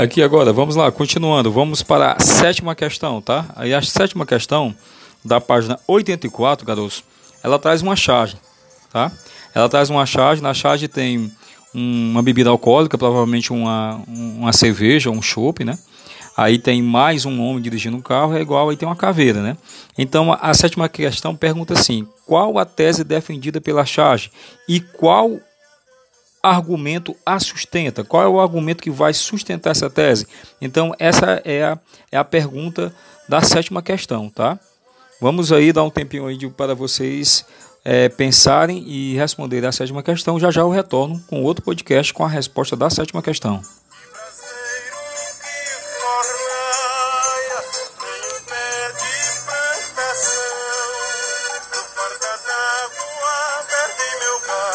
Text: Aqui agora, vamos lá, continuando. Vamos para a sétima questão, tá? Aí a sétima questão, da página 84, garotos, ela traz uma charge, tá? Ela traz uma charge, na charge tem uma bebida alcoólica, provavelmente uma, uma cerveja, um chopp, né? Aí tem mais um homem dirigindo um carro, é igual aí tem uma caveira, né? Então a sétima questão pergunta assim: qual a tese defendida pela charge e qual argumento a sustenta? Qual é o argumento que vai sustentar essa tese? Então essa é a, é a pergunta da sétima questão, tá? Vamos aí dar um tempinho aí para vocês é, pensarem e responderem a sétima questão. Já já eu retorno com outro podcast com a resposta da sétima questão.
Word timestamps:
Aqui 0.00 0.22
agora, 0.22 0.50
vamos 0.50 0.76
lá, 0.76 0.90
continuando. 0.90 1.52
Vamos 1.52 1.82
para 1.82 2.12
a 2.14 2.20
sétima 2.20 2.74
questão, 2.74 3.20
tá? 3.20 3.44
Aí 3.54 3.74
a 3.74 3.82
sétima 3.82 4.24
questão, 4.24 4.74
da 5.22 5.42
página 5.42 5.78
84, 5.86 6.64
garotos, 6.64 7.04
ela 7.44 7.58
traz 7.58 7.82
uma 7.82 7.94
charge, 7.94 8.38
tá? 8.90 9.12
Ela 9.54 9.68
traz 9.68 9.90
uma 9.90 10.06
charge, 10.06 10.40
na 10.40 10.54
charge 10.54 10.88
tem 10.88 11.30
uma 11.74 12.22
bebida 12.22 12.48
alcoólica, 12.48 12.96
provavelmente 12.96 13.52
uma, 13.52 14.00
uma 14.08 14.54
cerveja, 14.54 15.10
um 15.10 15.20
chopp, 15.20 15.66
né? 15.66 15.78
Aí 16.34 16.58
tem 16.58 16.80
mais 16.80 17.26
um 17.26 17.38
homem 17.38 17.60
dirigindo 17.60 17.98
um 17.98 18.00
carro, 18.00 18.34
é 18.34 18.40
igual 18.40 18.70
aí 18.70 18.78
tem 18.78 18.88
uma 18.88 18.96
caveira, 18.96 19.42
né? 19.42 19.54
Então 19.98 20.32
a 20.32 20.54
sétima 20.54 20.88
questão 20.88 21.36
pergunta 21.36 21.74
assim: 21.74 22.08
qual 22.26 22.58
a 22.58 22.64
tese 22.64 23.04
defendida 23.04 23.60
pela 23.60 23.84
charge 23.84 24.30
e 24.66 24.80
qual 24.80 25.38
argumento 26.42 27.14
a 27.24 27.38
sustenta? 27.38 28.04
Qual 28.04 28.22
é 28.22 28.28
o 28.28 28.40
argumento 28.40 28.82
que 28.82 28.90
vai 28.90 29.12
sustentar 29.12 29.70
essa 29.70 29.90
tese? 29.90 30.26
Então 30.60 30.94
essa 30.98 31.40
é 31.44 31.64
a, 31.64 31.78
é 32.10 32.16
a 32.16 32.24
pergunta 32.24 32.94
da 33.28 33.42
sétima 33.42 33.82
questão, 33.82 34.28
tá? 34.28 34.58
Vamos 35.20 35.52
aí 35.52 35.72
dar 35.72 35.84
um 35.84 35.90
tempinho 35.90 36.26
aí 36.26 36.50
para 36.50 36.74
vocês 36.74 37.44
é, 37.84 38.08
pensarem 38.08 38.82
e 38.86 39.14
responderem 39.14 39.68
a 39.68 39.72
sétima 39.72 40.02
questão. 40.02 40.40
Já 40.40 40.50
já 40.50 40.62
eu 40.62 40.70
retorno 40.70 41.20
com 41.28 41.42
outro 41.42 41.62
podcast 41.62 42.12
com 42.12 42.24
a 42.24 42.28
resposta 42.28 42.74
da 42.76 42.88
sétima 42.88 43.22
questão. 43.22 43.62